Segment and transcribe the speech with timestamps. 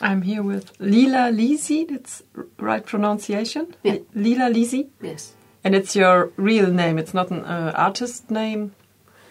[0.00, 1.86] I'm here with Lila Lisi.
[1.88, 2.22] That's
[2.58, 3.74] right pronunciation.
[3.82, 3.98] Yeah.
[4.14, 5.34] Lila Lisi, Yes,
[5.64, 6.98] and it's your real name.
[6.98, 8.72] It's not an uh, artist name.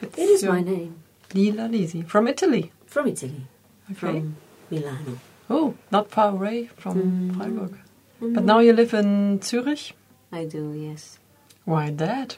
[0.02, 0.96] It's it is my name
[1.34, 2.72] Lila Lisi from Italy.
[2.86, 3.48] from Italy,
[3.92, 3.96] Okay.
[4.00, 4.36] from
[4.70, 5.20] Milano.
[5.50, 7.36] Oh, not far away from Mm.
[7.38, 7.78] Freiburg.
[8.22, 9.94] But now you live in Zurich.
[10.32, 11.18] I do, yes.
[11.66, 12.38] Why that?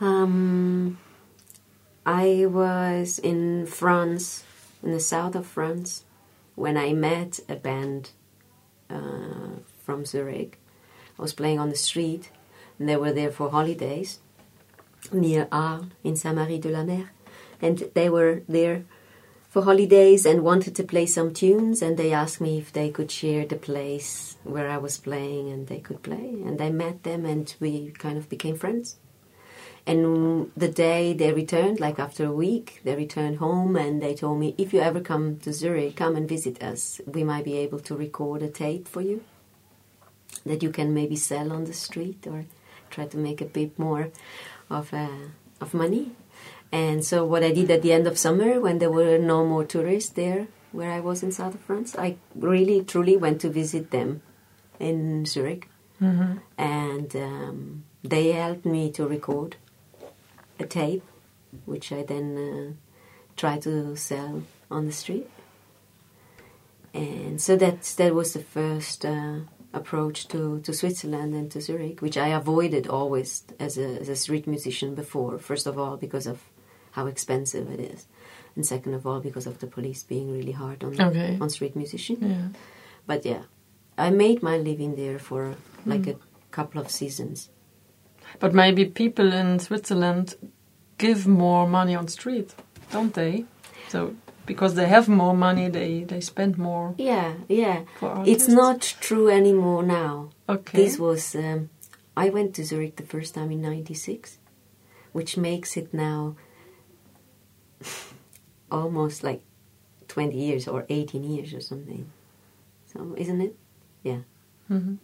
[0.00, 0.98] Um,
[2.06, 4.44] I was in France,
[4.82, 6.04] in the south of France,
[6.58, 8.10] when I met a band
[8.90, 10.58] uh, from Zurich.
[11.18, 12.30] I was playing on the street,
[12.78, 14.18] and they were there for holidays
[15.12, 17.10] near Arles in Saintes-Maries-de-la-Mer,
[17.62, 18.84] and they were there
[19.48, 23.10] for holidays and wanted to play some tunes, and they asked me if they could
[23.10, 27.24] share the place where I was playing, and they could play, and I met them,
[27.24, 28.96] and we kind of became friends.
[29.88, 34.38] And the day they returned, like after a week, they returned home and they told
[34.38, 37.00] me, if you ever come to Zurich, come and visit us.
[37.06, 39.24] We might be able to record a tape for you
[40.44, 42.44] that you can maybe sell on the street or
[42.90, 44.10] try to make a bit more
[44.68, 46.12] of, uh, of money.
[46.70, 49.64] And so, what I did at the end of summer, when there were no more
[49.64, 53.90] tourists there where I was in south of France, I really truly went to visit
[53.90, 54.20] them
[54.78, 55.70] in Zurich.
[55.98, 56.38] Mm-hmm.
[56.58, 59.56] And um, they helped me to record
[60.58, 61.04] a tape,
[61.66, 62.72] which I then uh,
[63.36, 65.28] tried to sell on the street.
[66.94, 69.40] And so that that was the first uh,
[69.72, 74.16] approach to, to Switzerland and to Zurich, which I avoided always as a, as a
[74.16, 75.38] street musician before.
[75.38, 76.40] First of all, because of
[76.92, 78.06] how expensive it is,
[78.56, 81.36] and second of all, because of the police being really hard on Okay.
[81.40, 82.22] on street musicians.
[82.22, 82.48] Yeah.
[83.06, 83.42] But yeah,
[83.96, 85.54] I made my living there for
[85.86, 86.16] like a
[86.50, 87.48] couple of seasons.
[88.40, 90.34] But maybe people in Switzerland
[90.98, 92.54] give more money on street,
[92.90, 93.44] don't they?
[93.88, 94.14] So
[94.46, 97.82] because they have more money, they they spend more Yeah, yeah.
[98.26, 100.28] It's not true anymore now.
[100.48, 100.78] okay.
[100.84, 101.34] This was.
[101.34, 101.68] Um,
[102.16, 104.38] I went to Zurich the first time in '96,
[105.12, 106.34] which makes it now
[108.70, 109.42] almost like
[110.08, 112.10] 20 years or 18 years or something.
[112.92, 113.54] So, isn't it?
[114.02, 114.20] Yeah.
[114.70, 114.98] Mhm.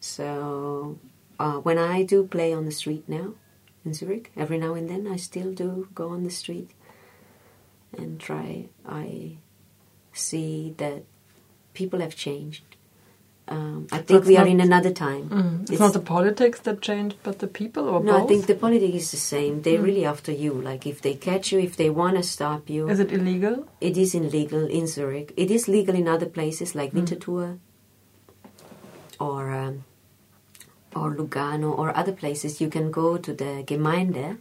[0.00, 0.98] So,
[1.38, 3.34] uh, when I do play on the street now
[3.84, 6.70] in Zurich, every now and then I still do go on the street
[7.96, 8.68] and try.
[8.86, 9.36] I
[10.12, 11.04] see that
[11.74, 12.64] people have changed.
[13.50, 15.30] Um, I think we are in another time.
[15.30, 15.62] Mm.
[15.62, 18.22] It's, It's- not the politics that changed, but the people, or No, both.
[18.24, 19.62] I think the politics is the same.
[19.62, 20.52] They're really after you.
[20.52, 23.66] Like if they catch you, if they want to stop you, Is it illegal?
[23.80, 25.32] it is illegal in Zurich.
[25.38, 27.58] It is legal in other places like Winterthur
[29.18, 29.84] or um,
[30.94, 32.60] or Lugano or other places.
[32.60, 34.38] You can go to the Gemeinde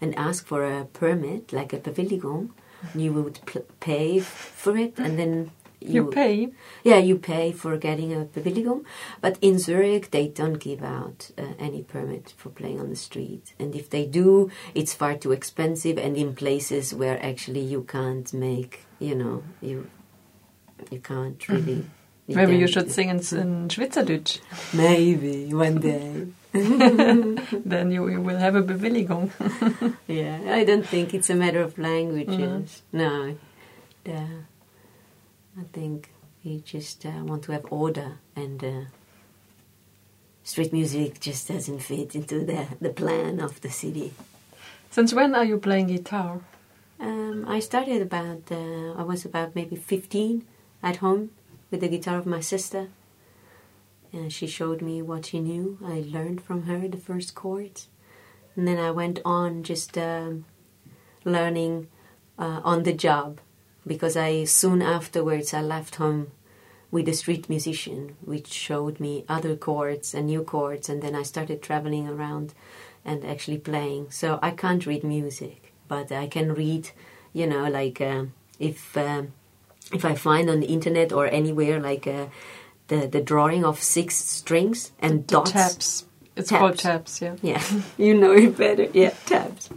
[0.00, 2.50] and ask for a permit, like a Bewilligung.
[2.94, 5.50] You would pl- pay for it, and then
[5.82, 6.48] You, pay.
[6.84, 8.84] yeah, you pay for getting a Bewilligung,
[9.22, 13.54] but in Zurich they don't give out uh, any permit for playing on the street.
[13.58, 18.28] And if they do, it's far too expensive and in places where actually you can't
[18.34, 19.88] make, you know, you
[20.90, 21.84] you can't really.
[22.28, 24.40] Maybe you should sing in, in Schweizerdeutsch.
[24.72, 26.26] Maybe one day.
[26.52, 29.30] then you, you will have a Bewilligung.
[30.08, 32.82] Yeah, I don't think it's a matter of languages.
[32.92, 33.36] No,
[34.08, 36.10] uh, I think
[36.44, 38.80] we just uh, want to have order, and uh,
[40.42, 44.12] street music just doesn't fit into the the plan of the city.
[44.90, 46.40] Since when are you playing guitar?
[46.98, 50.44] Um, I started about uh, I was about maybe fifteen
[50.82, 51.30] at home
[51.70, 52.88] with the guitar of my sister.
[54.12, 55.78] And she showed me what she knew.
[55.84, 57.88] I learned from her the first chords,
[58.56, 60.46] and then I went on just um,
[61.24, 61.88] learning
[62.38, 63.40] uh, on the job
[63.86, 66.32] because I soon afterwards I left home
[66.90, 71.22] with a street musician, which showed me other chords and new chords, and then I
[71.22, 72.52] started traveling around
[73.04, 74.10] and actually playing.
[74.10, 76.90] So I can't read music, but I can read,
[77.32, 79.32] you know, like um if um,
[79.92, 82.26] if I find on the internet or anywhere like uh,
[82.88, 85.50] the the drawing of six strings and The dots.
[85.52, 86.04] tabs.
[86.36, 86.60] It's Tabs.
[86.60, 87.34] called tabs, yeah.
[87.42, 87.62] Yeah,
[87.98, 88.86] you know it better.
[88.94, 89.68] Yeah, tabs.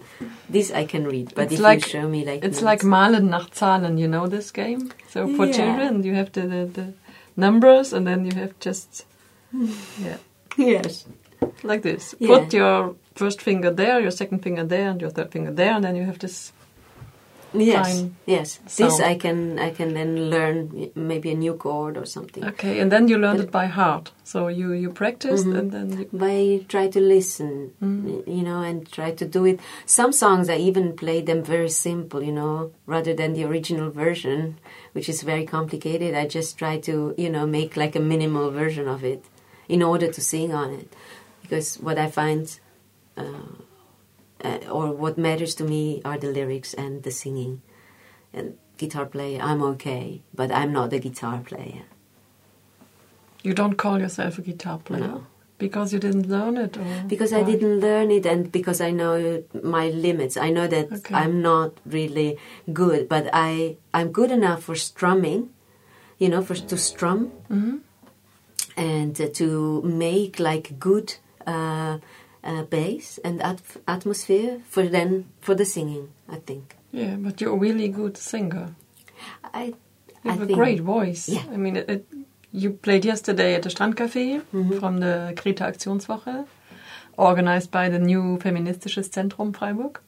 [0.50, 2.82] This I can read, but It's if like- you show me like It's notes- like
[2.84, 4.92] Malen nach Zahlen, you know this game?
[5.10, 5.54] So for Yeah.
[5.58, 6.94] children, you have the, the, the
[7.36, 9.06] numbers and then you have just,
[10.00, 10.18] yeah,
[10.58, 11.06] yes,
[11.64, 12.16] like this.
[12.20, 12.28] Yeah.
[12.40, 15.84] Put your first finger there, your second finger there, and your third finger there, and
[15.84, 16.54] then you have this
[17.54, 18.16] Yes, fine.
[18.26, 18.60] yes.
[18.78, 19.00] This.
[19.00, 22.44] I can I can then learn maybe a new chord or something.
[22.46, 24.12] Okay, and then you learned it by heart.
[24.24, 25.60] So you you practiced, Mm-hmm.
[25.60, 27.74] and then By try to listen,
[28.28, 29.60] you know, and try to do it.
[29.86, 34.58] Some songs I even play them very simple, you know, rather than the original version,
[34.94, 36.16] which is very complicated.
[36.16, 39.24] I just try to, you know, make like a minimal version of it
[39.68, 40.90] in order to sing on it,
[41.44, 42.60] because what I find.
[43.16, 43.62] Uh,
[44.44, 47.62] uh, or what matters to me are the lyrics and the singing.
[48.34, 51.84] And guitar player, I'm okay, but I'm not a guitar player.
[53.46, 55.26] you don't call yourself a guitar player No.
[55.58, 59.44] because you didn't learn it, or Because I didn't learn it and because I know
[59.62, 60.38] my limits.
[60.38, 61.14] I know that Okay.
[61.14, 62.38] I'm not really
[62.72, 65.50] good, but I, I'm good enough for strumming,
[66.20, 67.82] you know, for to strum Mhm.
[68.78, 71.98] and uh, to make like good uh,
[72.44, 76.10] uh, bass and at- atmosphere for then for the singing.
[76.30, 78.76] I think Yeah, but you're a really good singer.
[79.54, 79.74] I.
[80.26, 81.28] You have a think, great voice.
[81.28, 81.44] Yeah.
[81.54, 82.06] I mean, it, it,
[82.54, 84.80] you played yesterday at the Strandcafé Mhm.
[84.80, 86.46] from the Kreta Aktionswoche,
[87.18, 90.00] organized by the new Feministisches Zentrum Freiburg.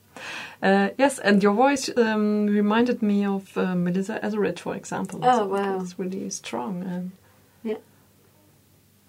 [0.64, 5.20] Uh, yes, and your voice um, reminded me of uh, Melissa Etheridge, for example.
[5.22, 5.82] Oh, wow.
[5.82, 6.84] It's really strong.
[6.84, 7.12] And
[7.64, 7.80] Yeah.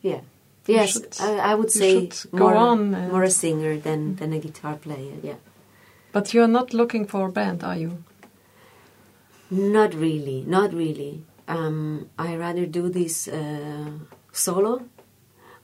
[0.03, 0.21] You
[0.67, 4.75] Yes, should- I, I would say more, on more a singer than, than a guitar
[4.77, 5.15] player.
[5.23, 5.39] Yeah.
[6.13, 8.03] but you're not looking for a band, are you?
[9.51, 11.23] Not really, not really.
[11.47, 13.91] Um, I rather do this uh,
[14.33, 14.83] solo,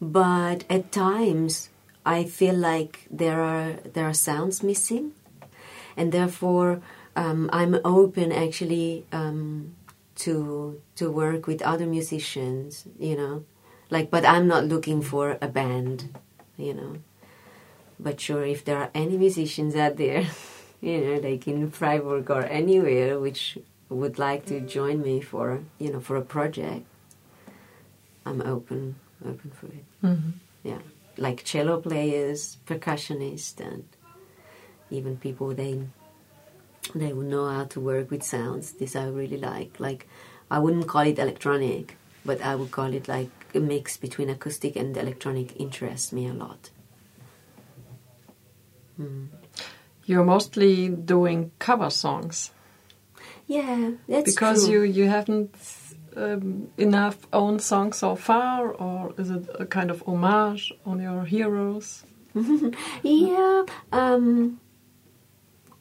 [0.00, 1.70] but at times
[2.06, 5.12] I feel like there are there are sounds missing,
[5.96, 6.80] and therefore
[7.16, 9.74] um, I'm open actually um,
[10.16, 12.84] to to work with other musicians.
[13.00, 13.44] You know,
[13.92, 15.96] like but I'm not looking for a band.
[16.56, 16.92] You know,
[18.00, 20.24] but sure if there are any musicians out there.
[20.82, 23.56] You know, like in Freiburg or anywhere, which
[23.88, 26.82] would like to join me for you know for a project
[28.26, 30.30] i'm open open for it Mm-hmm.
[30.64, 30.82] yeah
[31.26, 33.84] like cello players percussionists and
[34.90, 35.74] even people they
[36.94, 40.08] they would know how to work with sounds this i really like like
[40.50, 43.30] i wouldn't call it electronic but i would call it like
[43.60, 46.70] mix between acoustic and electronic interests me a lot
[49.00, 49.28] mm.
[50.04, 52.50] You're mostly doing cover songs
[53.46, 54.82] yeah that's because true.
[54.82, 55.54] you you haven't
[56.16, 61.24] um, enough own songs so far, or is it a kind of homage on your
[61.24, 62.04] heroes?
[63.02, 63.64] yeah.
[63.92, 64.60] Um,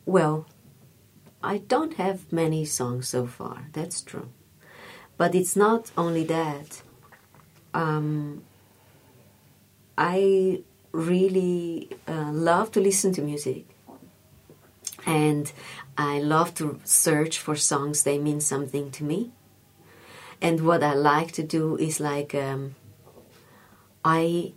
[0.05, 0.47] well,
[1.43, 3.67] I don't have many songs so far.
[3.73, 4.29] That's true.
[5.17, 6.81] But it's not only that.
[7.73, 8.43] Um,
[9.97, 13.65] I really uh, love to listen to music.
[15.05, 15.51] And
[15.97, 19.31] I love to search for songs that mean something to me.
[20.41, 22.75] And what I like to do is like um,
[24.03, 24.53] I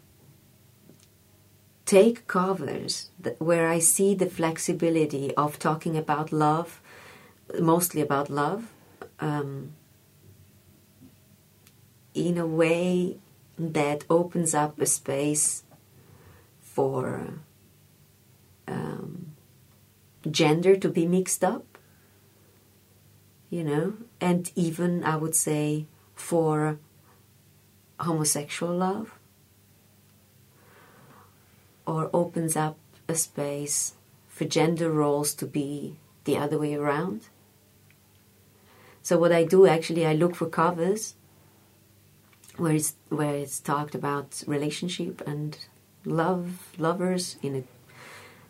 [1.85, 6.81] take covers that, where I see the flexibility of talking about love,
[7.61, 8.73] mostly about love,
[9.21, 9.75] um,
[12.15, 13.19] in a way
[13.59, 15.65] that opens up a space
[16.61, 17.35] for
[18.67, 19.33] um,
[20.31, 21.79] gender to be mixed up,
[23.51, 26.79] you know, and even I would say for
[28.01, 29.19] homosexual love
[31.87, 32.77] or opens up
[33.09, 33.95] a space
[34.29, 37.29] for gender roles to be the other way around.
[39.03, 41.15] So what I do actually, I look for covers
[42.57, 45.59] where it's where it's talked about relationship and
[46.05, 47.63] love, lovers in a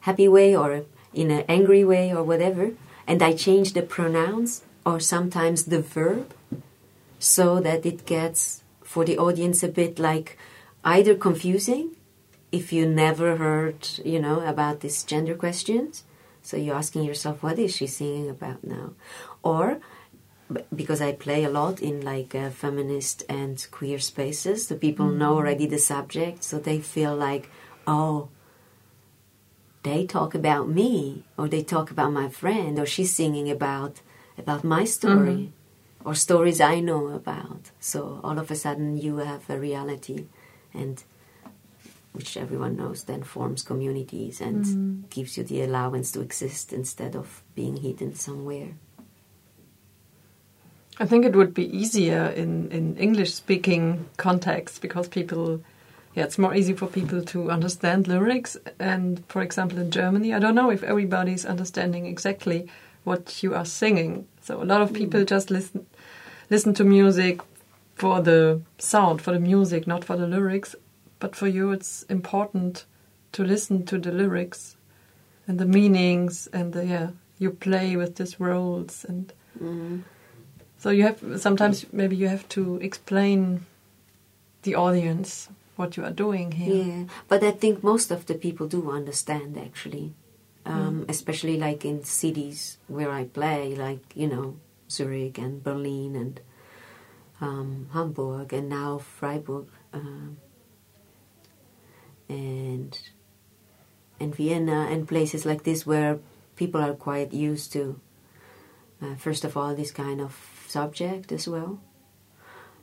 [0.01, 2.73] happy way or in an angry way or whatever,
[3.07, 6.35] and I change the pronouns or sometimes the verb
[7.19, 10.37] so that it gets for the audience a bit like
[10.85, 11.97] either confusing
[12.53, 16.05] if you never heard, you know, about these gender questions.
[16.43, 18.93] So you're asking yourself, what is she singing about now?
[19.43, 19.81] Or
[20.75, 25.31] because I play a lot in like uh, feminist and queer spaces, so people know
[25.31, 25.39] mm-hmm.
[25.39, 27.51] already the subject, so they feel like,
[27.87, 28.29] oh,
[29.83, 34.01] they talk about me, or they talk about my friend, or she's singing about
[34.37, 36.09] about my story, mm-hmm.
[36.09, 37.71] or stories I know about.
[37.81, 40.27] So all of a sudden, you have a reality,
[40.73, 41.03] and
[42.13, 45.01] which everyone knows then forms communities and mm-hmm.
[45.11, 48.75] gives you the allowance to exist instead of being hidden somewhere.
[51.01, 55.61] I think it would be easier in, in English speaking context because people,
[56.15, 58.57] yeah, it's more easy for people to understand lyrics.
[58.79, 62.69] And for example, in Germany, I don't know if everybody's understanding exactly
[63.03, 64.29] what you are singing.
[64.41, 65.87] So a lot of people just listen
[66.51, 67.41] listen to music
[67.97, 70.77] for the sound, for the music, not for the lyrics.
[71.19, 72.85] But for you, it's important
[73.33, 74.77] to listen to the lyrics
[75.47, 77.09] and the meanings, and the, yeah,
[77.39, 79.33] you play with these roles, and
[79.63, 80.03] Mm.
[80.85, 83.65] So you have sometimes maybe you have to explain
[84.65, 86.85] the audience what you are doing here.
[86.85, 90.13] Yeah, but I think most of the people do understand actually,
[90.67, 94.57] um, especially like in cities where I play, like you know
[94.91, 96.41] Zurich and Berlin and
[97.41, 100.37] um, Hamburg and now Freiburg um,
[102.29, 102.93] and
[104.21, 106.19] and Vienna and places like this where
[106.57, 107.99] people are quite used to.
[109.01, 111.73] Uh, first of all, this kind of subject as well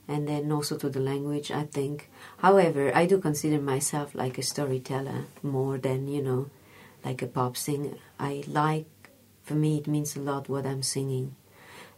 [0.08, 2.10] and then also to the language i think.
[2.46, 5.22] However i do consider myself like a storyteller
[5.58, 6.44] more than you know
[7.06, 7.98] like a pop singer.
[8.20, 9.10] I like
[9.48, 11.36] for me it means a lot what i'm singing.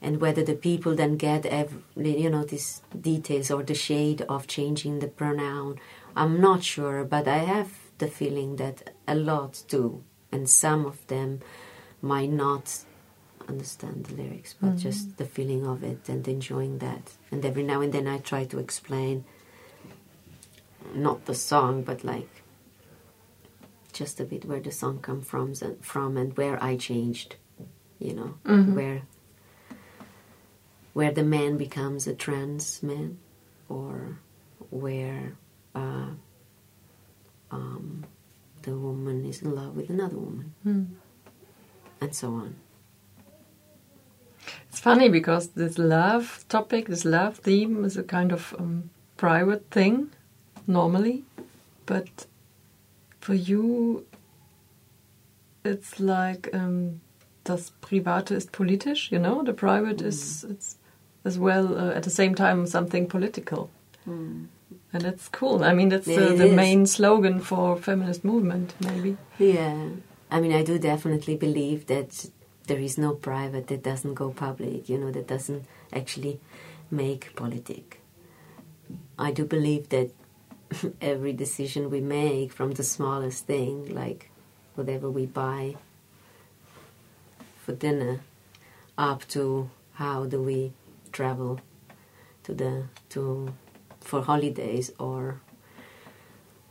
[0.05, 1.81] And whether the people then get every,
[2.23, 2.81] you know these
[3.11, 5.79] details or the shade of changing the pronoun
[6.15, 7.71] i'm not sure but i have
[8.01, 11.39] the feeling that a lot do and some of them
[12.01, 12.65] might not
[13.49, 17.13] understand the lyrics, but just the feeling of it and enjoying that.
[17.31, 19.25] And every now and then I try to explain
[20.93, 22.29] not the song, but like
[23.93, 27.35] just a bit where the song come from and from and where I changed,
[27.99, 28.35] you know,
[28.73, 29.01] where
[30.93, 33.17] where the man becomes a trans man,
[33.69, 34.19] or
[34.69, 35.35] where
[35.73, 36.09] uh,
[37.49, 38.05] um,
[38.61, 40.53] the woman is in love with another woman,
[42.01, 42.55] and so on.
[44.83, 50.09] Funny because this love topic, this love theme, is a kind of um, private thing
[50.67, 51.23] normally,
[51.85, 52.25] but
[53.21, 54.05] for you,
[55.63, 56.99] it's like um,
[57.45, 59.09] das Private ist politisch.
[59.09, 60.75] You know, the private is it's
[61.23, 63.69] as well uh, at the same time something political,
[64.05, 65.63] and that's cool.
[65.63, 66.55] I mean, that's Yeah, uh, the is.
[66.57, 69.15] main slogan for feminist movement, maybe.
[69.39, 69.91] Yeah,
[70.29, 72.29] I mean, I do definitely believe that
[72.67, 76.39] there is no private that doesn't go public, you know, that doesn't actually
[76.89, 77.99] make politic.
[79.17, 80.11] I do believe that
[81.01, 84.29] every decision we make, from the smallest thing, like
[84.75, 85.75] whatever we buy
[87.57, 88.21] for dinner,
[88.97, 90.73] up to how do we
[91.11, 91.59] travel
[92.43, 93.53] to the to
[94.01, 95.39] for holidays or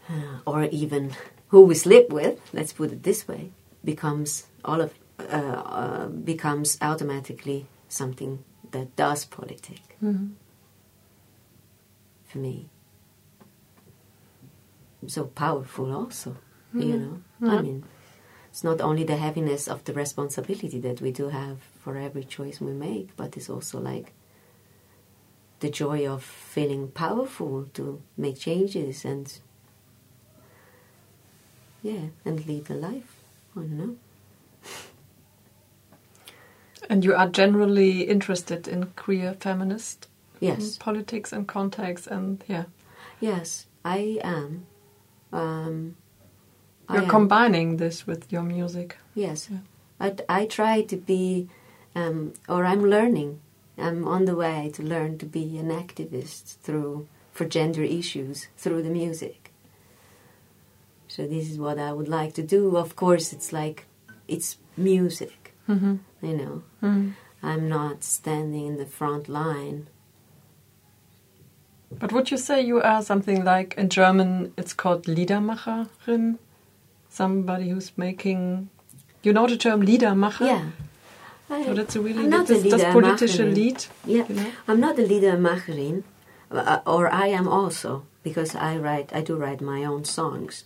[0.08, 1.14] uh, or even
[1.48, 3.50] who we sleep with, let's put it this way,
[3.84, 9.80] becomes all of uh, uh, becomes automatically something that does politic
[12.24, 12.68] for me.
[15.06, 16.36] So powerful, also,
[16.74, 17.22] you know.
[17.50, 17.84] I mean,
[18.50, 22.60] it's not only the heaviness of the responsibility that we do have for every choice
[22.60, 24.12] we make, but it's also like
[25.60, 29.38] the joy of feeling powerful to make changes and
[31.82, 33.16] yeah, and lead a life.
[33.56, 33.96] I don't know.
[36.88, 40.08] And you are generally interested in queer feminist
[40.40, 42.64] Yes, politics and context, and yeah,
[43.20, 44.66] yes, I am.
[45.32, 45.96] Um,
[46.90, 47.08] you're am.
[47.08, 48.96] combining this with your music.
[49.14, 49.58] Yes, Yeah.
[50.00, 51.48] I, I try to be,
[51.94, 53.40] um, or I'm learning.
[53.78, 58.82] I'm on the way to learn to be an activist through for gender issues through
[58.82, 59.52] the music.
[61.08, 62.76] So this is what I would like to do.
[62.76, 63.86] Of course, it's like
[64.26, 65.96] it's music, Mm-hmm.
[66.22, 66.62] you know.
[66.82, 67.10] Mm-hmm.
[67.42, 69.88] I'm not standing in the front line.
[71.98, 74.52] But would you say you are something like in German?
[74.56, 76.38] It's called Liedermacherin.
[77.08, 78.70] Somebody who's making.
[79.22, 80.46] You know the term Liedermacher.
[80.46, 80.64] Yeah.
[81.50, 83.54] I, So that's a really I'm not das, a das politische.
[83.54, 83.84] Lied.
[84.06, 84.50] Yeah, You know?
[84.66, 86.02] I'm not a Liedermacherin,
[86.50, 89.12] uh, or I am also because I write.
[89.14, 90.64] I do write my own songs,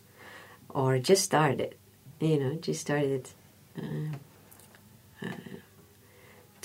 [0.69, 1.75] or just started.
[2.21, 3.31] You know, just started
[3.77, 4.17] uh,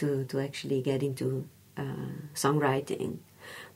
[0.02, 3.20] to to actually get into uh, songwriting.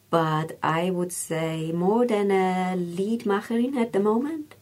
[0.09, 4.55] But I would say more than a Liedmacherin at the moment.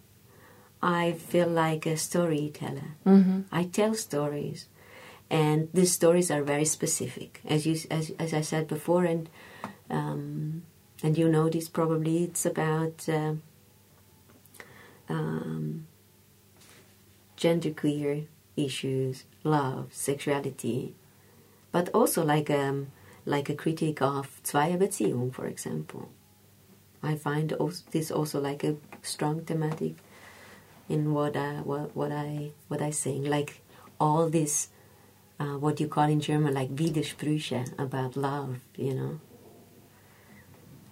[0.82, 2.89] I feel like a storyteller.
[3.05, 3.41] Mm-hmm.
[3.51, 4.67] I tell stories,
[5.29, 9.29] and these stories are very specific, as you as as I said before, and
[9.89, 10.63] um,
[11.01, 12.25] and you know this probably.
[12.25, 13.36] It's about uh,
[15.08, 15.88] um,
[17.38, 20.96] genderqueer issues, love, sexuality,
[21.74, 22.88] but also like um
[23.25, 26.10] like a critique of Zweierbeziehung, for example.
[27.01, 29.96] I find als- this also like a strong thematic
[30.89, 33.25] in what I what, what I what I sing.
[33.25, 33.62] Like
[34.00, 34.70] all this
[35.39, 39.20] uh, what you call in German like Widersprüche about love, you know.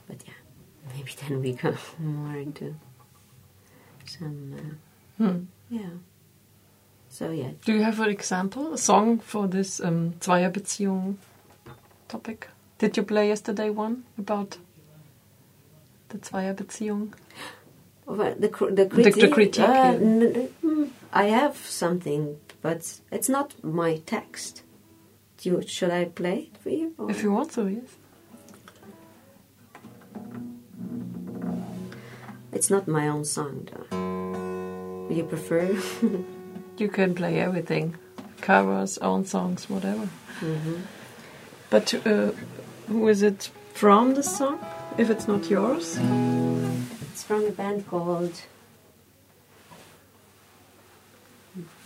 [0.07, 0.39] But yeah,
[0.95, 2.75] maybe then we go more into
[4.05, 5.45] some, uh, Hmm.
[5.69, 5.89] yeah.
[7.11, 11.17] So yeah, Do you have an example, a song for this um, Zweierbeziehung
[12.07, 12.47] topic?
[12.77, 14.57] Did you play yesterday one about
[16.07, 17.11] the Zweierbeziehung?
[18.05, 19.33] Well, the cr- the the critique.
[19.33, 20.47] critique, uh, yeah.
[20.63, 24.63] mm, I have something, but it's not my text.
[25.37, 26.93] Do you, should I play it for you?
[26.97, 27.97] or- If you want to, yes.
[32.53, 35.07] It's not my own song, though.
[35.09, 35.75] Would you prefer?
[36.81, 37.93] You can play everything,
[38.41, 40.07] covers, own songs, whatever.
[40.39, 40.79] hmm
[41.69, 42.31] But uh,
[42.87, 44.57] who is it from the song?
[44.97, 45.97] If it's not yours,
[47.11, 48.33] It's from a band called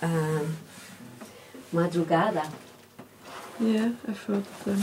[0.02, 0.56] um,
[1.74, 2.46] Madrugada.
[3.60, 4.82] yeah, I've heard them.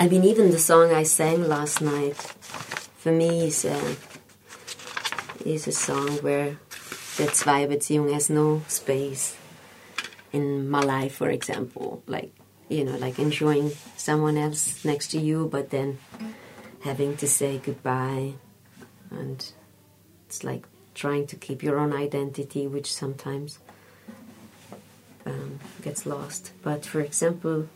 [0.00, 2.16] I mean, even the song I sang last night,
[3.02, 3.78] for me, is a,
[5.44, 6.58] is a song where
[7.16, 9.36] the Zweierbeziehung has no space
[10.32, 12.02] in my life, for example.
[12.06, 12.32] Like,
[12.68, 15.98] you know, like enjoying someone else next to you, but then
[16.80, 18.34] having to say goodbye.
[19.10, 19.44] And
[20.26, 23.58] it's like trying to keep your own identity, which sometimes
[25.26, 26.52] um, gets lost.
[26.62, 27.68] But for example,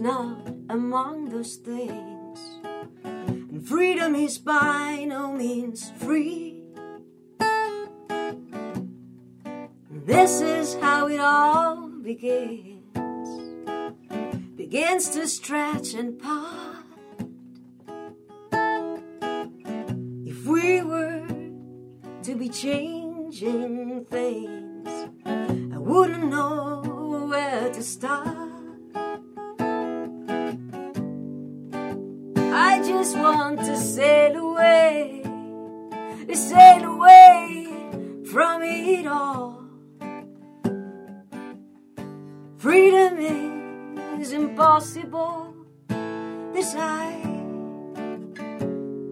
[0.00, 2.40] not among those things,
[3.04, 6.62] and freedom is by no means free.
[10.06, 12.80] This is how it all begins
[14.70, 16.84] begins to stretch and part.
[20.24, 21.26] If we were
[22.22, 24.88] to be changing things,
[25.26, 28.39] I wouldn't know where to start.
[33.56, 35.22] To sail away,
[36.32, 37.66] sail away
[38.30, 39.64] from it all.
[42.58, 43.18] Freedom
[44.20, 45.54] is impossible.
[46.52, 47.22] This I,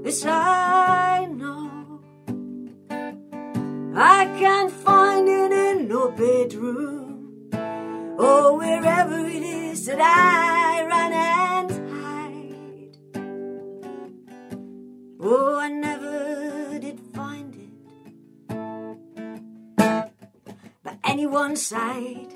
[0.03, 2.01] this I know.
[3.97, 7.51] I can't find it in no bedroom
[8.19, 11.58] or wherever it is that I run and
[15.31, 17.69] Oh, I never did find it
[20.83, 22.33] by anyone's side.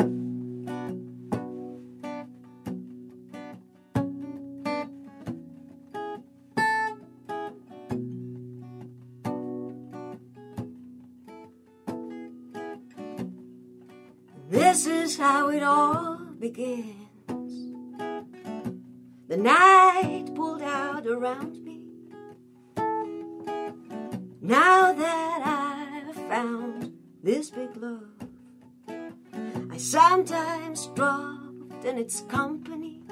[14.51, 17.73] This is how it all begins.
[19.29, 21.62] The night pulled out around.
[24.45, 28.27] Now that I've found this big love,
[29.71, 33.05] I sometimes dropped in its company.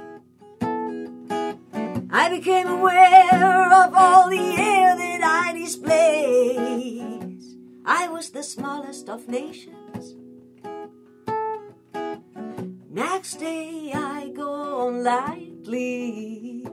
[2.11, 7.57] I became aware of all the air that I displays.
[7.87, 10.17] I was the smallest of nations.
[12.91, 16.67] Next day I go on lightly,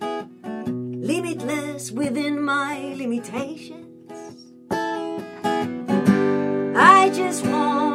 [0.00, 3.79] limitless within my limitations.
[7.30, 7.89] I just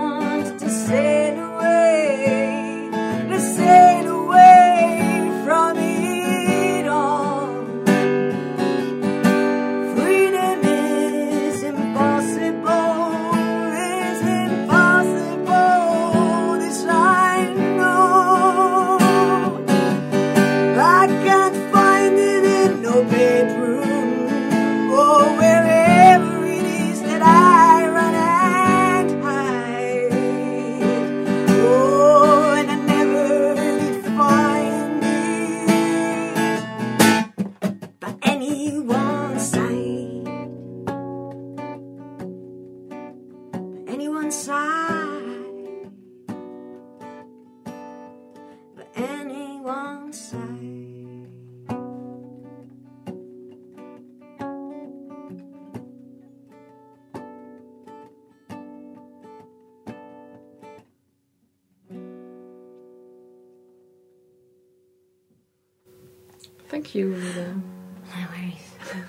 [66.76, 67.54] Thank you, Rita.
[67.54, 68.72] No worries.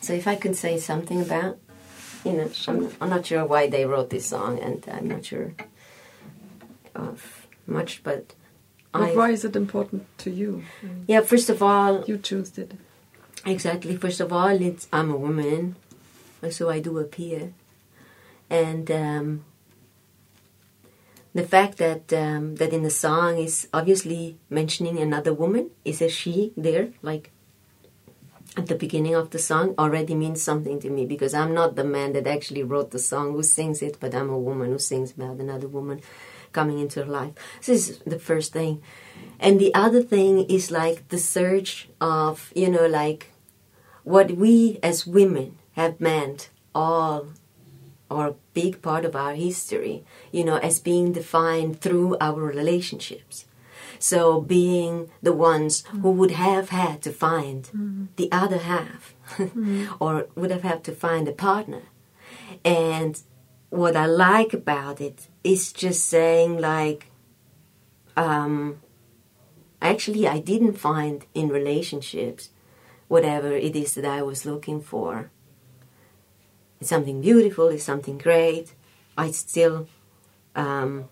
[0.00, 1.58] So if I could say something about,
[2.24, 5.54] you know, I'm, I'm not sure why they wrote this song, and I'm not sure
[6.94, 8.34] of much, but
[8.92, 10.62] But why is it important to you?
[11.08, 12.72] Yeah, first of all, You chose it.
[13.44, 13.96] Exactly.
[13.96, 15.74] First of all, it's I'm a woman,
[16.48, 17.52] so I do appear,
[18.48, 19.44] and um,
[21.34, 26.08] the fact that um, that in the song is obviously mentioning another woman is a
[26.08, 27.30] she there, like
[28.56, 31.84] at the beginning of the song, already means something to me because I'm not the
[31.84, 35.12] man that actually wrote the song who sings it, but I'm a woman who sings
[35.12, 36.00] about another woman
[36.52, 37.34] coming into her life.
[37.64, 38.82] This is the first thing.
[39.38, 43.30] And the other thing is like the search of, you know, like
[44.02, 47.28] what we as women have meant all
[48.10, 49.96] a big part of our history,
[50.36, 53.36] you know, as being defined through our relationships.
[54.10, 54.94] So being
[55.28, 57.60] the ones who would have had to find
[58.16, 59.02] the other half
[60.00, 61.84] or would have had to find a partner.
[62.64, 63.14] And
[63.70, 67.00] what I like about it is just saying like
[68.16, 68.80] um
[69.90, 72.50] actually I didn't find in relationships
[73.14, 75.30] whatever it is that I was looking for.
[76.80, 78.72] It's something beautiful, it's something great.
[79.16, 79.88] I still
[80.54, 81.08] um,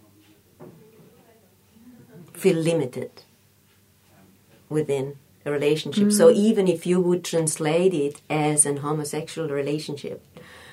[2.33, 3.11] feel limited
[4.69, 6.13] within a relationship.
[6.13, 10.25] So even if you would translate it as an homosexual relationship,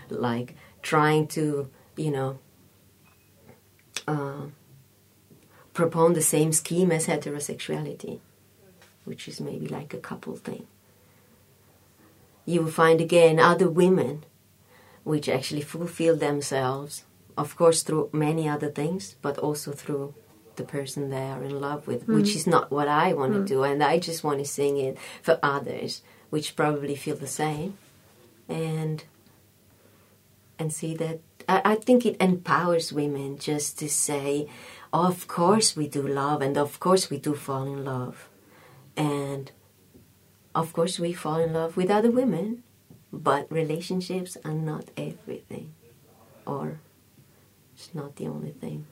[0.10, 2.40] like trying to, you know,
[4.08, 4.48] uh,
[5.74, 8.20] propose the same scheme as heterosexuality,
[9.06, 10.68] which is maybe like a couple thing
[12.46, 14.24] you will find again other women
[15.04, 17.04] which actually fulfill themselves,
[17.38, 20.14] of course, through many other things, but also through
[20.56, 22.38] the person they are in love with, which hmm.
[22.38, 23.46] is not what I want to hmm.
[23.46, 23.64] do.
[23.64, 27.78] And I just want to sing it for others, which probably feel the same.
[28.48, 29.04] And
[30.60, 34.48] and see that I, I think it empowers women just to say,
[34.92, 38.30] of course we do love, and of course we do fall in love.
[38.96, 39.52] And
[40.54, 42.64] of course we fall in love with other women,
[43.14, 45.74] but relationships are not everything,
[46.48, 46.80] or
[47.76, 48.88] it's not the only thing.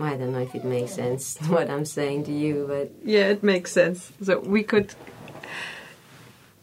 [0.00, 3.42] I don't know if it makes sense what I'm saying to you, but Yeah, it
[3.42, 4.10] makes sense.
[4.22, 4.94] So we could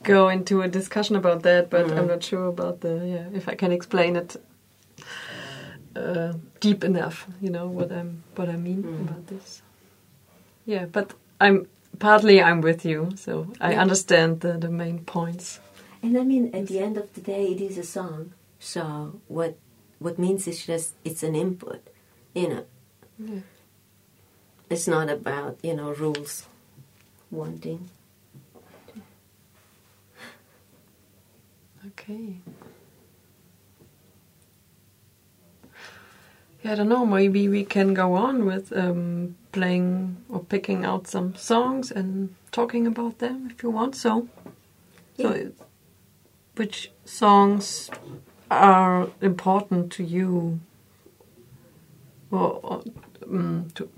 [0.03, 3.55] go into a discussion about that, but I'm not sure about the yeah if I
[3.55, 4.35] can explain it
[5.95, 7.27] uh, deep enough.
[7.39, 9.61] You know what I'm what I mean about this.
[10.65, 11.67] Yeah, but I'm
[11.99, 13.81] partly I'm with you, so I Yeah.
[13.81, 15.59] understand the the main points.
[16.03, 18.31] and I mean at the end of the day, it is a song.
[18.59, 18.81] So
[19.27, 19.53] what
[19.99, 21.81] what means is just it's an input,
[22.33, 22.63] you know.
[23.17, 23.41] Yeah.
[24.69, 26.47] It's not about you know rules,
[27.31, 27.89] wanting.
[31.87, 32.37] Okay.
[36.63, 37.05] Yeah, I don't know.
[37.05, 42.87] Maybe we can go on with um, playing or picking out some songs and talking
[42.87, 43.95] about them if you want.
[43.95, 44.27] So,
[45.17, 45.51] so
[46.55, 47.89] which songs
[48.51, 50.59] are important to you?
[52.31, 52.83] Or, or
[53.25, 53.89] um, to,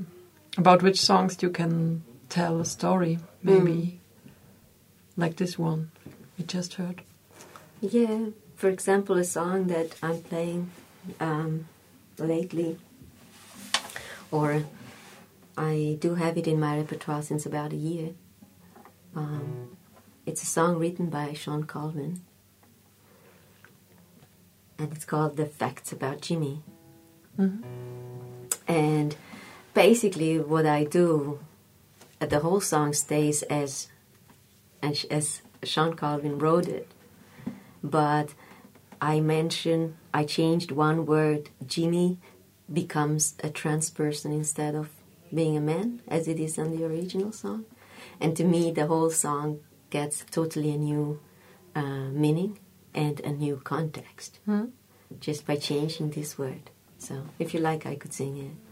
[0.57, 3.19] about which songs you can tell a story?
[3.43, 3.99] Maybe
[5.17, 5.91] like this one
[6.37, 7.01] we just heard.
[7.81, 10.71] Yeah, for example, a song that I'm playing
[11.19, 11.67] um,
[12.17, 12.77] lately,
[14.29, 14.63] or
[15.61, 18.09] I do have it in my repertoire since about a year.
[19.15, 19.77] Um,
[20.25, 22.21] it's a song written by Shawn Colvin,
[24.79, 26.63] and it's called "The Facts About Jimmy."
[28.67, 29.15] And
[29.73, 31.39] basically, what I do,
[32.19, 33.87] uh, the whole song stays as
[34.81, 36.87] as, as Shawn Colvin wrote it
[37.83, 38.33] but
[38.99, 41.49] I mentioned I changed one word.
[41.65, 42.19] Jimmy
[42.71, 44.89] becomes a trans person instead of
[45.33, 47.65] being a man, as it is on the original song.
[48.19, 51.19] And to me, the whole song gets totally a new
[51.75, 52.59] uh, meaning
[52.93, 54.39] and a new context
[55.19, 56.69] just by changing this word.
[56.97, 58.70] So, if you like, I could sing it.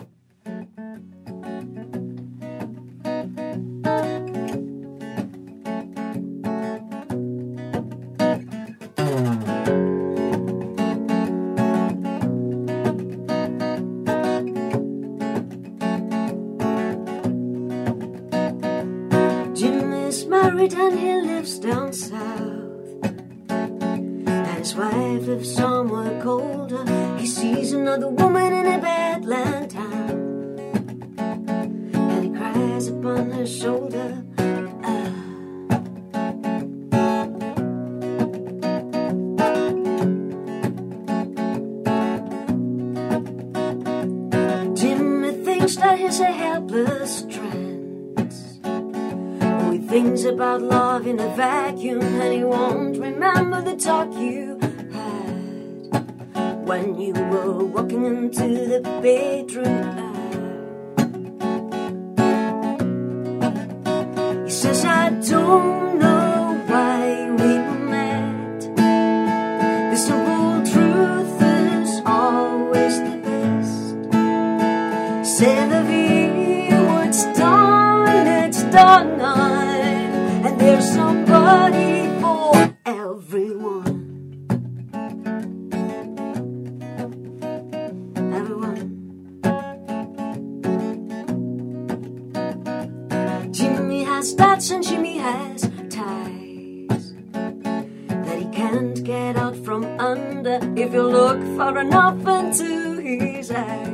[94.30, 101.42] Stats and Jimmy has ties that he can't get out from under if you look
[101.58, 103.90] far enough into his eyes.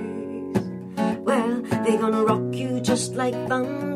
[1.19, 3.95] Well, they're gonna rock you just like thunder.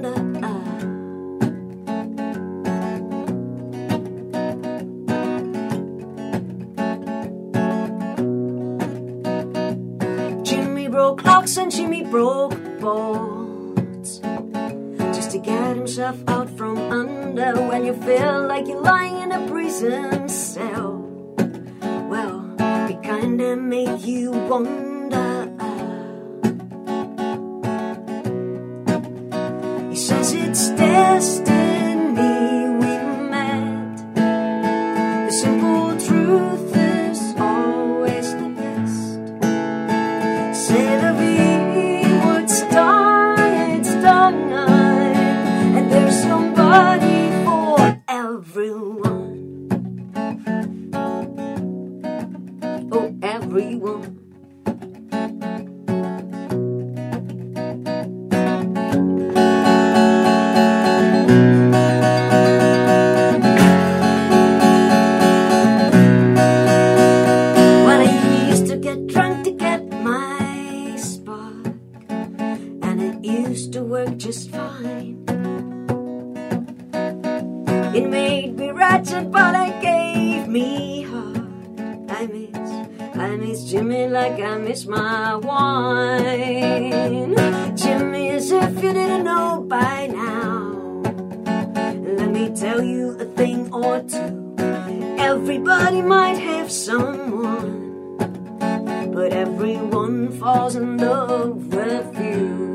[73.60, 75.22] Used to work just fine.
[77.93, 81.39] It made me ratchet, but it gave me heart.
[82.10, 82.69] I miss,
[83.26, 87.36] I miss Jimmy like I miss my wine.
[87.76, 91.02] Jimmy, as if you didn't know by now.
[92.19, 94.56] Let me tell you a thing or two.
[95.19, 98.15] Everybody might have someone,
[99.13, 102.68] but everyone falls in love with you.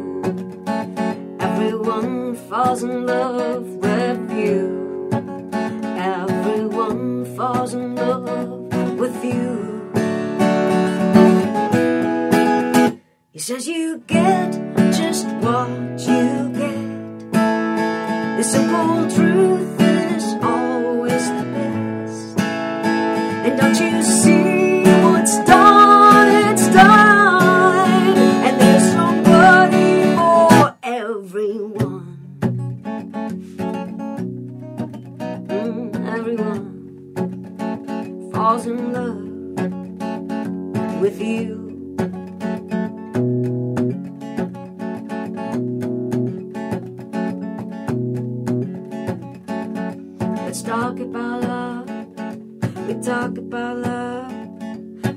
[2.54, 5.10] Falls in love with you.
[5.98, 8.28] Everyone falls in love
[8.96, 9.90] with you.
[13.32, 14.52] He says you get
[14.92, 17.32] just what you get.
[18.38, 22.38] The simple truth is always the best.
[22.38, 24.43] And don't you see
[41.04, 41.94] with you.
[50.46, 51.90] Let's talk about love.
[52.88, 54.32] We talk about love.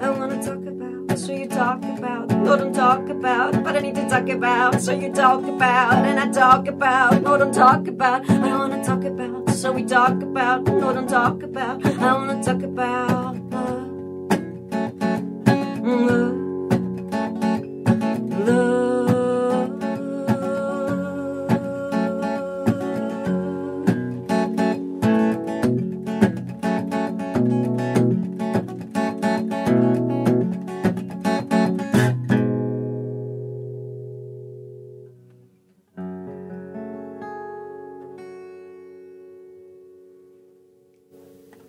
[0.01, 2.31] I wanna talk about, so you talk about.
[2.31, 4.81] No, don't talk about, but I need to talk about.
[4.81, 7.21] So you talk about, and I talk about.
[7.21, 8.29] No, don't talk about.
[8.29, 10.65] I wanna talk about, so we talk about.
[10.65, 11.85] No, don't talk about.
[11.85, 13.76] I wanna talk about love.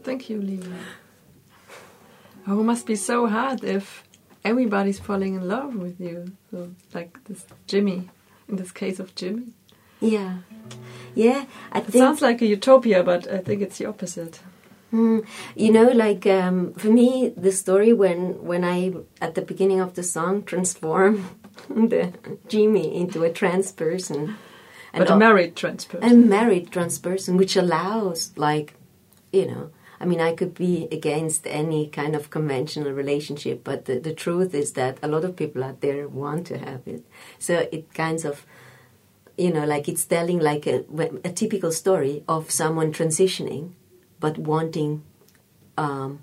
[0.08, 0.78] Thank you, Lila.
[2.46, 4.07] Oh, it must be so hard if
[4.50, 6.16] everybody's falling in love with you.
[6.50, 6.58] So,
[6.94, 7.98] like this Jimmy,
[8.48, 9.46] in this case of Jimmy.
[10.00, 10.32] Yeah.
[11.14, 11.40] Yeah,
[11.72, 14.40] I It think sounds like a utopia, but I think it's the opposite.
[14.92, 18.78] Mm, you know, like um, for me, the story when when I
[19.20, 21.14] at the beginning of the song transform
[21.92, 22.12] the
[22.48, 24.37] Jimmy into a trans person,
[24.94, 28.74] but a married trans person, a married trans person, which allows, like,
[29.32, 33.98] you know, I mean, I could be against any kind of conventional relationship, but the,
[33.98, 37.04] the truth is that a lot of people out there want to have it.
[37.38, 38.46] So it kinds of,
[39.37, 40.84] you know, like it's telling like a,
[41.24, 43.72] a typical story of someone transitioning
[44.20, 45.02] but wanting
[45.76, 46.20] um,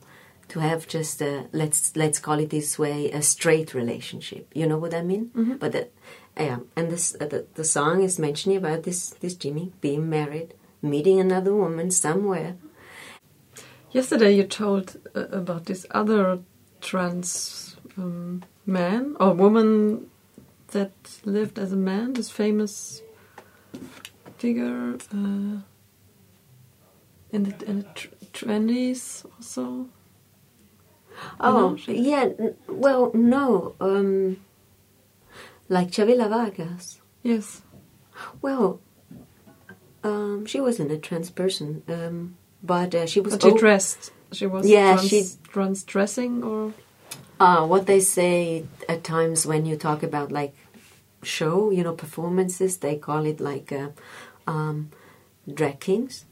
[0.50, 4.48] to have just a let's let's call it this way a straight relationship.
[4.54, 5.32] You know what I mean?
[5.36, 5.56] Mm-hmm.
[5.56, 5.92] But that,
[6.38, 10.54] yeah, and this uh, the, the song is mentioning about this this Jimmy being married,
[10.82, 12.56] meeting another woman somewhere.
[13.96, 16.40] Yesterday you told uh, about this other
[16.82, 20.10] trans um, man or woman
[20.72, 20.92] that
[21.24, 23.02] lived as a man, this famous
[24.38, 24.98] figure.
[25.14, 25.62] Uh,
[27.32, 27.86] in the, in the
[28.34, 29.88] twenties also.
[31.40, 32.32] Oh yeah,
[32.68, 34.44] well no, um,
[35.70, 37.00] like Chavela Vargas.
[37.24, 37.62] Yes.
[38.42, 38.82] Well,
[40.04, 43.38] um, she wasn't a trans person, um, but uh, she was.
[43.38, 44.12] But she dressed.
[44.32, 44.68] She was.
[44.68, 46.74] Yeah, trans, she trans dressing or.
[47.38, 50.56] Uh, what they say at times when you talk about like
[51.22, 53.90] show, you know, performances, they call it like uh,
[54.48, 54.90] um,
[55.54, 56.26] drag kings.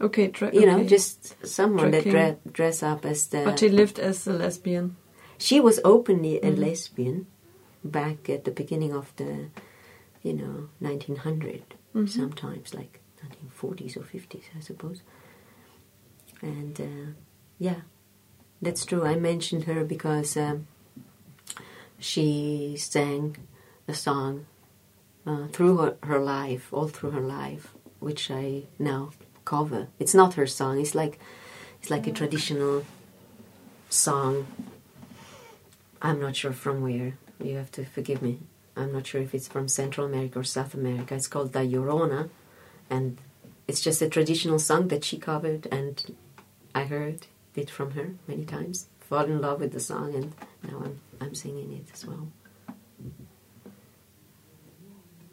[0.00, 0.88] Okay, tra- you know, okay.
[0.88, 3.44] just someone that dre- dress up as the.
[3.44, 4.96] But she lived as a lesbian.
[5.38, 6.58] She was openly a mm.
[6.58, 7.26] lesbian
[7.84, 9.50] back at the beginning of the,
[10.22, 12.06] you know, 1900, mm-hmm.
[12.06, 15.02] sometimes like 1940s or 50s, I suppose.
[16.42, 17.10] And uh,
[17.58, 17.80] yeah,
[18.60, 19.04] that's true.
[19.04, 20.66] I mentioned her because um,
[21.98, 23.36] she sang
[23.88, 24.46] a song
[25.26, 29.10] uh, through her, her life, all through her life, which I now
[29.44, 29.88] cover.
[29.98, 30.80] It's not her song.
[30.80, 31.18] It's like
[31.80, 32.84] it's like a traditional
[33.90, 34.46] song.
[36.00, 37.14] I'm not sure from where.
[37.42, 38.40] You have to forgive me.
[38.76, 41.14] I'm not sure if it's from Central America or South America.
[41.14, 42.28] It's called La Llorona,
[42.90, 43.18] and
[43.66, 46.16] it's just a traditional song that she covered, and
[46.74, 48.88] I heard it from her many times.
[49.00, 52.28] Fall in love with the song, and now I'm I'm singing it as well.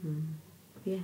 [0.06, 0.34] Mm.
[0.84, 0.98] Yeah.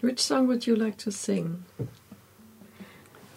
[0.00, 1.64] Which song would you like to sing?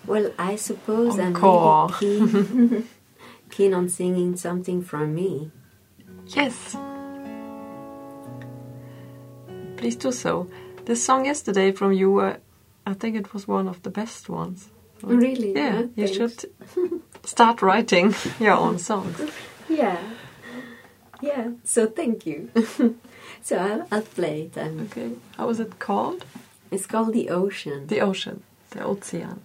[0.08, 1.90] Well, I suppose Encore.
[1.92, 2.88] I'm keen,
[3.52, 5.52] keen on singing something from me.
[6.28, 6.76] Yes.
[9.86, 10.48] Please do so.
[10.86, 12.38] The song yesterday from you, uh,
[12.88, 14.70] I think it was one of the best ones.
[15.04, 15.54] Really?
[15.54, 16.46] Yeah, yeah you should
[17.24, 19.22] start writing your own songs.
[19.70, 20.00] Yeah.
[21.22, 22.50] Yeah, so thank you.
[23.44, 24.58] so I'll, I'll play it.
[24.58, 25.12] Okay.
[25.38, 26.26] How is it called?
[26.72, 27.86] It's called the ocean.
[27.86, 28.42] The ocean.
[28.72, 29.40] The ocean.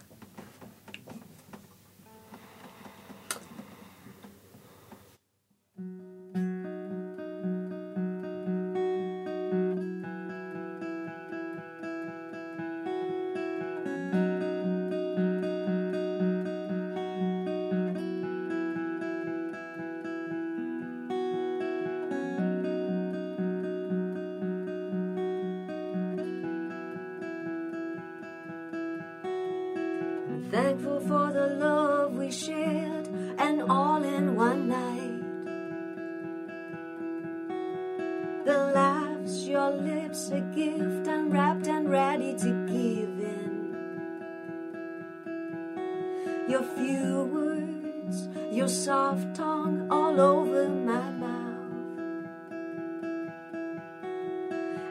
[46.50, 52.00] Your few words, your soft tongue all over my mouth.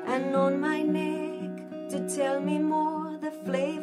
[0.08, 3.79] And on my neck to tell me more the flavor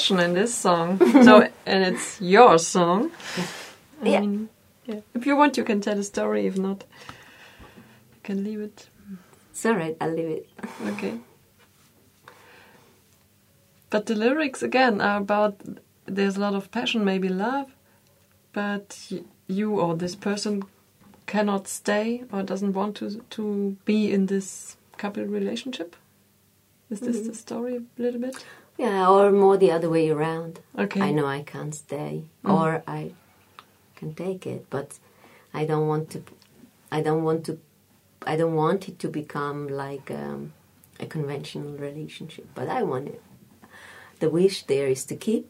[0.00, 0.98] passion in this song.
[1.24, 3.10] so, and it's your song.
[4.02, 4.20] I Yeah.
[4.20, 4.48] mean,
[4.86, 5.00] yeah.
[5.14, 6.46] If you want, you can tell a story.
[6.46, 6.84] If not,
[8.14, 8.88] you can leave it.
[9.50, 10.48] It's alright, I'll leave it.
[10.86, 11.18] Okay.
[13.90, 15.54] But the lyrics again are about
[16.06, 17.74] there's a lot of passion, maybe love,
[18.52, 19.12] but
[19.48, 20.62] you or this person
[21.26, 25.96] cannot stay or doesn't want to to be in this couple relationship.
[26.88, 27.28] Is this mm-hmm.
[27.28, 28.44] the story a little bit?
[28.80, 30.60] Yeah, or more the other way around.
[30.84, 31.02] Okay.
[31.02, 32.12] I know I can't stay,
[32.44, 33.12] or I
[33.94, 34.98] can take it, but
[35.52, 36.18] I don't want to.
[36.90, 37.58] I don't want to.
[38.32, 40.52] I don't want it to become like um,
[40.98, 42.46] a conventional relationship.
[42.54, 43.22] But I want it.
[44.20, 45.46] The wish there is to keep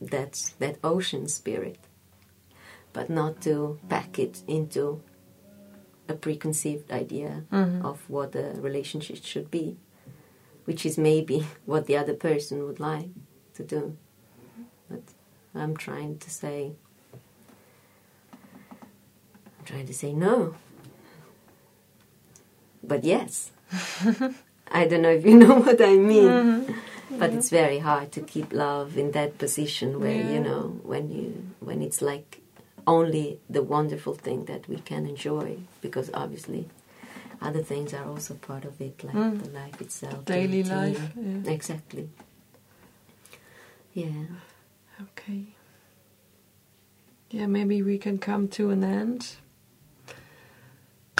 [0.00, 1.78] that that ocean spirit,
[2.92, 5.02] but not to pack it into
[6.08, 7.44] a preconceived idea
[7.84, 9.76] of what a relationship should be,
[10.64, 13.08] which is maybe what the other person would like
[13.54, 13.96] to do.
[14.88, 15.02] But
[15.54, 16.72] I'm trying to say,
[19.58, 20.54] I'm trying to say no.
[22.82, 23.50] But yes.
[24.70, 26.24] I don't know if you know what I mean.
[26.28, 27.18] Mm-hmm.
[27.18, 30.32] But it's very hard to keep love in that position where Yeah.
[30.32, 31.26] you know when you
[31.60, 32.40] when it's like
[32.86, 36.68] only the wonderful thing that we can enjoy because obviously
[37.42, 39.42] other things are also part of it like Mm.
[39.42, 41.52] the life itself the Daily life, yeah.
[41.52, 42.08] exactly
[43.94, 44.24] yeah
[45.02, 45.46] Okay.
[47.30, 49.36] Yeah, maybe we can come to an end.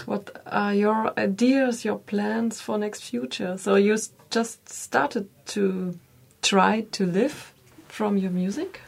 [0.04, 3.56] What are your ideas, your plans for next future?
[3.56, 5.98] So you s- just started to
[6.42, 7.52] try to live
[7.88, 8.80] from your music.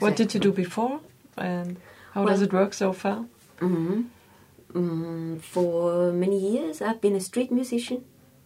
[0.00, 1.00] What did you do before,
[1.36, 1.76] and
[2.12, 3.24] how does it work so far?
[3.58, 4.02] hmm
[4.76, 8.04] Mm, for many years, I've been a street musician,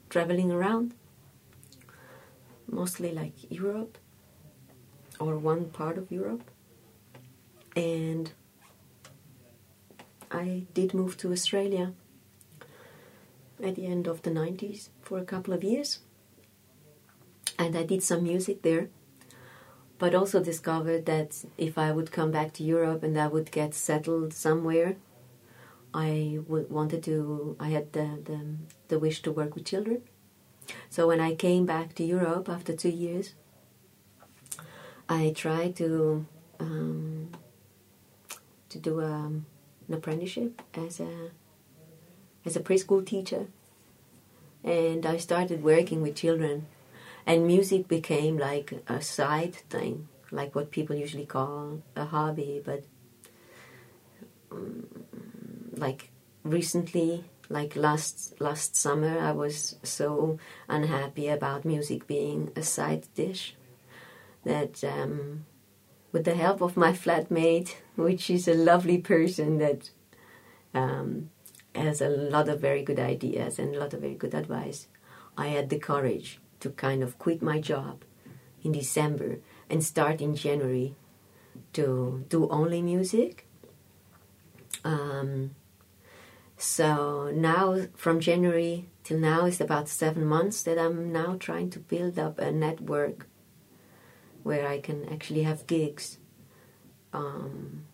[0.09, 0.95] traveling around,
[2.71, 3.99] mostly like Europe
[5.19, 6.49] or one part of Europe.
[7.75, 8.31] And
[10.31, 11.95] I did move to Australia
[13.61, 15.99] at the end of the 90s for a couple of years.
[17.59, 18.89] And I did some music there
[19.99, 23.75] but also discovered that if I would come back to Europe and I would get
[23.75, 24.97] settled somewhere,
[25.93, 27.57] I wanted to.
[27.59, 28.41] I had the, the
[28.89, 30.03] the wish to work with children.
[30.89, 33.35] So when I came back to Europe after two years,
[35.09, 36.27] I tried to
[36.61, 37.31] um,
[38.69, 39.47] to do um,
[39.89, 41.31] an apprenticeship as a
[42.45, 43.47] as a preschool teacher,
[44.63, 46.67] and I started working with children,
[47.27, 52.85] and music became like a side thing, like what people usually call a hobby, but
[54.53, 55.00] um,
[55.81, 56.11] like
[56.45, 63.55] recently like last last summer i was so unhappy about music being a side dish
[64.45, 65.45] that um,
[66.13, 69.91] with the help of my flatmate which is a lovely person that
[70.73, 71.31] um,
[71.75, 74.87] has a lot of very good ideas and a lot of very good advice
[75.37, 78.05] i had the courage to kind of quit my job
[78.63, 80.95] in december and start in january
[81.73, 83.47] to do only music.
[84.85, 85.55] Um,
[86.61, 91.79] so now, from January till now, is about seven months that I'm now trying to
[91.79, 93.27] build up a network
[94.43, 96.19] where I can actually have gigs
[97.15, 97.87] um,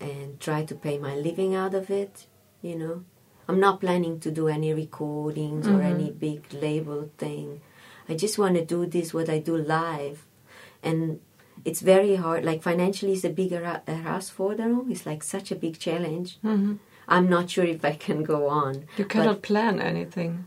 [0.00, 2.26] and try to pay my living out of it.
[2.62, 3.04] You know,
[3.46, 5.78] I'm not planning to do any recordings mm-hmm.
[5.78, 7.60] or any big label thing.
[8.08, 10.24] I just want to do this what I do live,
[10.82, 11.20] and
[11.66, 12.46] it's very hard.
[12.46, 14.90] Like financially, it's a bigger herausforderung.
[14.90, 16.38] It's like such a big challenge.
[16.42, 16.76] Mm-hmm.
[17.08, 18.86] I'm not sure if I can go on.
[18.96, 20.46] You cannot plan anything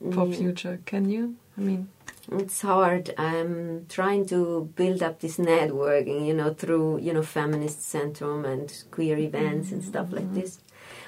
[0.00, 1.36] for mm, future, can you?
[1.56, 1.88] I mean,
[2.32, 3.14] it's hard.
[3.16, 8.72] I'm trying to build up this networking, you know, through you know feminist centrum and
[8.90, 10.40] queer events and stuff like mm-hmm.
[10.40, 10.60] this,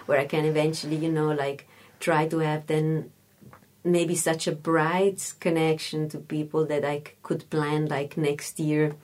[0.06, 1.66] where I can eventually, you know, like
[2.00, 3.10] try to have then
[3.84, 8.94] maybe such a bright connection to people that I c- could plan like next year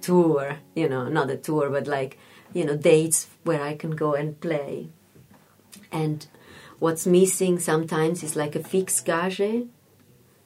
[0.00, 2.18] tour, you know, not a tour, but like
[2.56, 4.88] you know dates where I can go and play.
[5.92, 6.26] And
[6.78, 9.66] what's missing sometimes is like a fixed gage.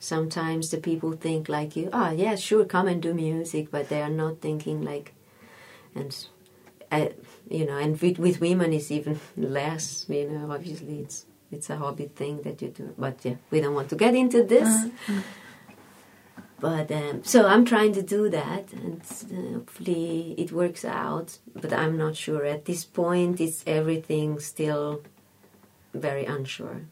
[0.00, 4.02] Sometimes the people think like you, oh yeah, sure, come and do music, but they
[4.02, 5.14] are not thinking like,
[5.94, 6.10] and
[6.90, 7.10] uh,
[7.48, 10.06] you know, and with, with women it's even less.
[10.08, 13.74] You know, obviously it's it's a hobby thing that you do, but yeah, we don't
[13.74, 14.68] want to get into this.
[14.68, 15.20] Uh-huh.
[16.60, 21.38] But um, so I'm trying to do that, and uh, hopefully it works out.
[21.54, 23.40] But I'm not sure at this point.
[23.40, 25.02] It's everything still
[25.94, 26.82] very unsure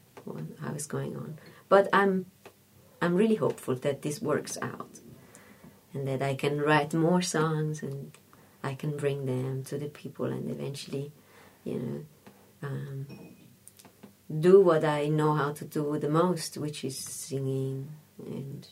[0.61, 1.37] how it's going on.
[1.67, 2.25] But I'm
[3.01, 4.99] I'm really hopeful that this works out,
[5.93, 8.11] and that I can write more songs and
[8.63, 11.11] I can bring them to the people, and eventually,
[11.63, 12.05] you know.
[12.61, 13.05] Um,
[14.29, 17.89] do what I know how to do the most, which is singing
[18.19, 18.67] and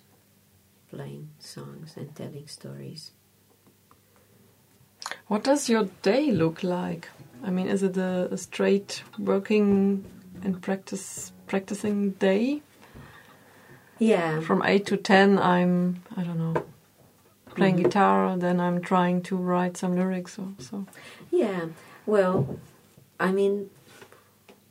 [0.91, 3.11] playing songs and telling stories.
[5.27, 7.09] What does your day look like?
[7.43, 10.05] I mean, is it a, a straight working
[10.43, 12.61] and practice practicing day?
[13.99, 14.41] Yeah.
[14.41, 16.63] From eight to ten, I'm I don't know
[17.55, 17.83] playing mm -hmm.
[17.83, 18.37] guitar.
[18.39, 20.85] Then I'm trying to write some lyrics or so.
[21.31, 21.69] Yeah.
[22.05, 22.35] Well,
[23.19, 23.69] I mean,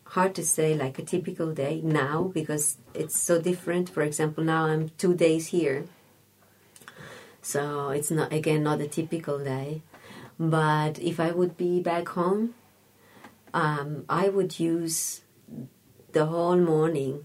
[0.05, 3.91] hard to say like a typical day now because it's so different.
[3.91, 5.85] For example, now I'm two days here
[7.47, 9.83] so it's not again not a typical day.
[10.39, 12.55] But if I would be back home,
[13.55, 15.21] um, I would use
[16.11, 17.25] the whole morning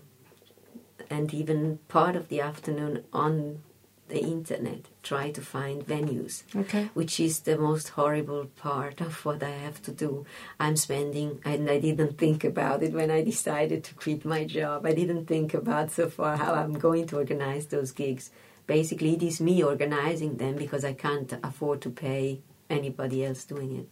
[1.10, 3.64] and even part of the afternoon on
[4.10, 6.90] the internet try to find venues okay.
[6.94, 10.26] which is the most horrible part of what i have to do
[10.60, 14.86] i'm spending and i didn't think about it when i decided to quit my job
[14.86, 18.32] i didn't think about so far how i'm going to organize those gigs
[18.78, 23.72] basically it is me organizing them because I can't afford to pay anybody else doing
[23.82, 23.92] it.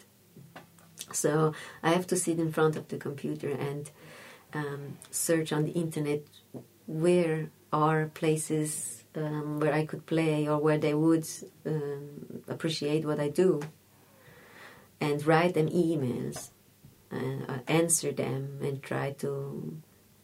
[1.11, 1.53] So
[1.83, 3.91] I have to sit in front of the computer and
[4.53, 6.21] um, search on the internet
[6.87, 11.27] where are places um, where I could play or where they would
[11.65, 13.61] um, appreciate what I do
[15.01, 16.51] and write them emails
[17.11, 19.31] and uh, answer them and try to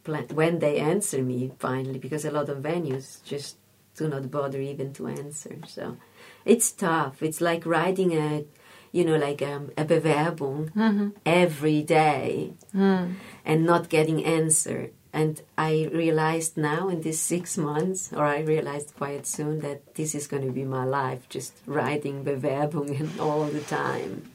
[0.06, 3.58] plan when they answer me finally because a lot of venues just
[3.96, 5.58] do not bother even to answer.
[5.68, 5.98] So
[6.44, 7.24] it's tough.
[7.24, 8.46] It's like writing a,
[8.92, 11.10] you know, like um, a Bewerbung mm-hmm.
[11.26, 13.14] every day mm.
[13.46, 14.92] and not getting answer.
[15.12, 20.14] And I realized now in these six months, or I realized quite soon that this
[20.14, 24.32] is going to be my life, just writing Bewerbungen all the time.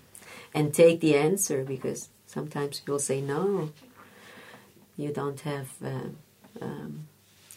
[0.55, 3.71] And take the answer because sometimes people say no,
[4.97, 6.09] you don't have uh,
[6.61, 7.07] um,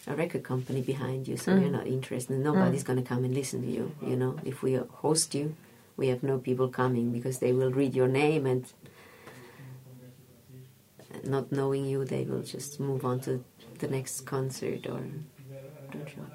[0.06, 1.62] a record company behind you, so mm.
[1.62, 2.38] you're not interested.
[2.38, 2.86] Nobody's mm.
[2.86, 3.94] going to come and listen to you.
[4.02, 5.56] You know, if we host you,
[5.96, 8.66] we have no people coming because they will read your name and
[11.26, 13.44] not knowing you, they will just move on to
[13.78, 15.00] the next concert or,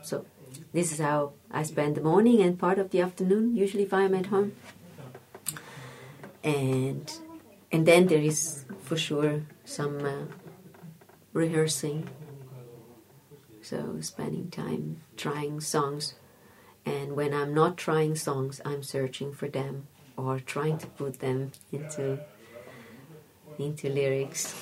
[0.04, 0.26] So
[0.74, 4.16] this is how I spend the morning and part of the afternoon, usually if I'm
[4.16, 4.54] at home.
[6.44, 7.12] And
[7.72, 10.26] and then there is for sure some uh,
[11.34, 12.10] rehearsing.
[13.70, 16.16] So spending time trying songs,
[16.88, 19.86] and when I'm not trying songs, I'm searching for them
[20.18, 22.18] or trying to put them into
[23.60, 24.56] into lyrics.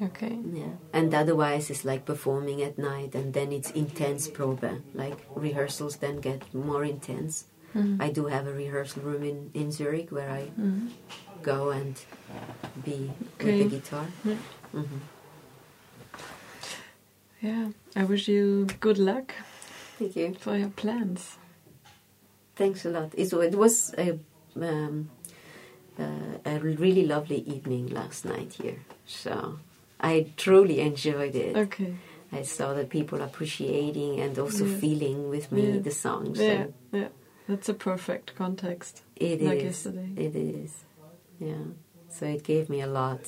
[0.00, 0.38] Okay.
[0.54, 4.62] Yeah, and otherwise it's like performing at night, and then it's intense probe.
[4.94, 7.46] Like rehearsals then get more intense.
[7.74, 7.98] Mhm.
[8.00, 10.94] I do have a rehearsal room in, in Zurich where I Mhm.
[11.42, 11.98] go and
[12.84, 13.58] be Okay.
[13.58, 14.06] with the guitar.
[14.24, 14.38] Yeah.
[14.70, 15.02] hmm
[17.40, 17.68] Yeah.
[17.96, 19.32] I wish you good luck
[19.98, 20.34] Thank you.
[20.38, 21.36] for your plans.
[22.56, 23.12] Thanks a lot.
[23.16, 24.18] It, it was a,
[24.60, 25.10] um,
[25.98, 26.04] uh,
[26.44, 28.78] a really lovely evening last night here.
[29.06, 29.58] So
[30.00, 31.56] I truly enjoyed it.
[31.56, 31.94] Okay.
[32.32, 34.76] I saw that people appreciating and also Yeah.
[34.78, 35.78] feeling with me Yeah.
[35.80, 36.38] the songs.
[36.40, 36.66] Yeah.
[36.92, 37.08] Yeah.
[37.48, 39.02] That's a perfect context.
[39.16, 39.64] It Like is.
[39.64, 40.10] yesterday.
[40.16, 40.72] It is.
[41.38, 41.54] Yeah.
[42.10, 43.20] So it gave me a lot.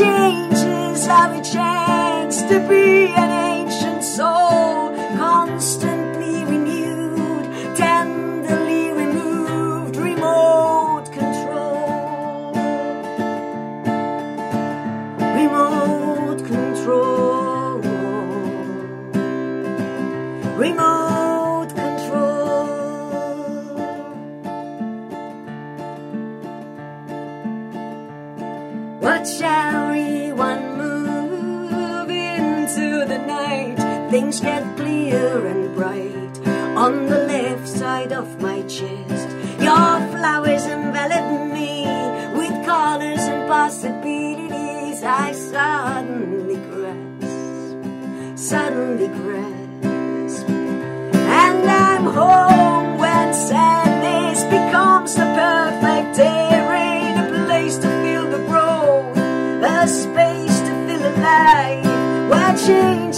[0.00, 3.12] Changes have a chance to be
[34.10, 36.36] things get clear and bright
[36.76, 39.28] on the left side of my chest.
[39.60, 41.86] Your flowers envelop me
[42.34, 45.04] with colors and possibilities.
[45.04, 47.78] I suddenly grasp,
[48.36, 58.28] suddenly grasp, and I'm home when sadness becomes the perfect terrain, a place to feel
[58.28, 61.86] the growth, a space to feel alive.
[62.28, 63.09] Watching